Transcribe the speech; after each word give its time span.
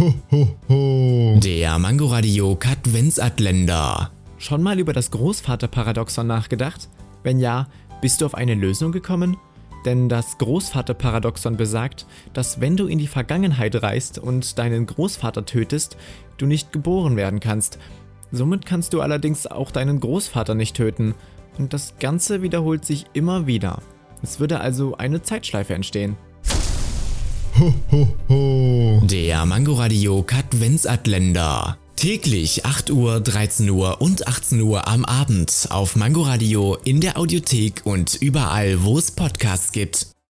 Ho, 0.00 0.14
ho, 0.32 0.48
ho. 0.70 1.38
Der 1.44 1.78
Mangoradio 1.78 2.56
Katwensatländer. 2.56 4.10
Schon 4.38 4.62
mal 4.62 4.78
über 4.78 4.94
das 4.94 5.10
Großvaterparadoxon 5.10 6.26
nachgedacht? 6.26 6.88
Wenn 7.22 7.38
ja, 7.38 7.68
bist 8.00 8.22
du 8.22 8.24
auf 8.24 8.34
eine 8.34 8.54
Lösung 8.54 8.92
gekommen? 8.92 9.36
Denn 9.84 10.08
das 10.08 10.38
Großvaterparadoxon 10.38 11.58
besagt, 11.58 12.06
dass 12.32 12.62
wenn 12.62 12.78
du 12.78 12.86
in 12.86 12.96
die 12.96 13.08
Vergangenheit 13.08 13.82
reist 13.82 14.18
und 14.18 14.58
deinen 14.58 14.86
Großvater 14.86 15.44
tötest, 15.44 15.98
du 16.38 16.46
nicht 16.46 16.72
geboren 16.72 17.16
werden 17.16 17.38
kannst. 17.38 17.78
Somit 18.32 18.64
kannst 18.64 18.94
du 18.94 19.02
allerdings 19.02 19.46
auch 19.46 19.70
deinen 19.70 20.00
Großvater 20.00 20.54
nicht 20.54 20.76
töten. 20.76 21.14
Und 21.58 21.74
das 21.74 21.96
Ganze 22.00 22.40
wiederholt 22.40 22.86
sich 22.86 23.04
immer 23.12 23.46
wieder. 23.46 23.82
Es 24.22 24.40
würde 24.40 24.60
also 24.60 24.96
eine 24.96 25.22
Zeitschleife 25.22 25.74
entstehen. 25.74 26.16
Ho, 27.58 27.74
ho, 27.92 28.08
ho. 28.30 28.69
Der 29.20 29.44
Mangoradio 29.44 30.22
Katwensatländer. 30.22 31.76
Täglich 31.94 32.64
8 32.64 32.88
Uhr, 32.88 33.20
13 33.20 33.68
Uhr 33.68 34.00
und 34.00 34.26
18 34.26 34.62
Uhr 34.62 34.88
am 34.88 35.04
Abend 35.04 35.68
auf 35.68 35.94
Mangoradio 35.94 36.78
in 36.84 37.02
der 37.02 37.18
Audiothek 37.18 37.82
und 37.84 38.14
überall, 38.14 38.82
wo 38.82 38.96
es 38.96 39.10
Podcasts 39.10 39.72
gibt. 39.72 40.06